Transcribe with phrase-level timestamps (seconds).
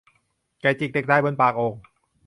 [0.61, 1.75] ไก่จิกเด็กตายบนปากโอ่ง